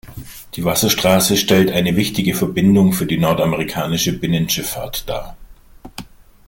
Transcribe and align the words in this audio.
Die 0.55 0.63
Wasserstraße 0.65 1.37
stellt 1.37 1.69
eine 1.69 1.95
wichtige 1.95 2.33
Verbindung 2.33 2.91
für 2.91 3.05
die 3.05 3.19
nordamerikanische 3.19 4.17
Binnenschifffahrt 4.17 5.07
dar. 5.07 5.37